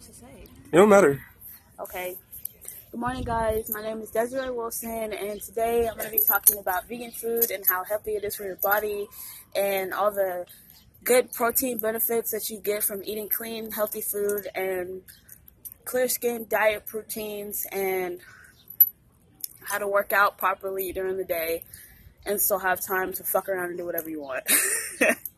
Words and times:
supposed 0.00 0.20
to 0.20 0.26
say? 0.26 0.44
It 0.72 0.76
don't 0.76 0.88
matter. 0.88 1.20
Okay. 1.80 2.16
Good 2.90 3.00
morning, 3.00 3.24
guys. 3.24 3.70
My 3.70 3.82
name 3.82 4.00
is 4.00 4.10
Desiree 4.10 4.50
Wilson, 4.50 5.12
and 5.12 5.40
today 5.42 5.88
I'm 5.88 5.96
going 5.96 6.10
to 6.10 6.16
be 6.16 6.22
talking 6.26 6.58
about 6.58 6.88
vegan 6.88 7.10
food 7.10 7.50
and 7.50 7.64
how 7.66 7.84
healthy 7.84 8.12
it 8.12 8.24
is 8.24 8.36
for 8.36 8.44
your 8.44 8.56
body 8.56 9.06
and 9.54 9.92
all 9.92 10.10
the 10.10 10.46
good 11.04 11.32
protein 11.32 11.78
benefits 11.78 12.30
that 12.30 12.48
you 12.48 12.58
get 12.60 12.82
from 12.82 13.02
eating 13.04 13.28
clean, 13.28 13.70
healthy 13.70 14.00
food 14.00 14.48
and 14.54 15.02
clear 15.84 16.08
skin 16.08 16.46
diet 16.48 16.86
proteins 16.86 17.66
and 17.72 18.20
how 19.64 19.78
to 19.78 19.86
work 19.86 20.12
out 20.12 20.38
properly 20.38 20.92
during 20.92 21.18
the 21.18 21.24
day 21.24 21.62
and 22.24 22.40
still 22.40 22.58
have 22.58 22.80
time 22.84 23.12
to 23.12 23.22
fuck 23.22 23.48
around 23.48 23.70
and 23.70 23.78
do 23.78 23.84
whatever 23.84 24.08
you 24.08 24.20
want. 24.20 24.44